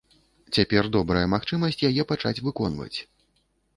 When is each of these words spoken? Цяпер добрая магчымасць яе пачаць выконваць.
Цяпер 0.57 0.87
добрая 0.95 1.27
магчымасць 1.33 1.79
яе 1.91 2.03
пачаць 2.13 2.35
выконваць. 2.49 2.97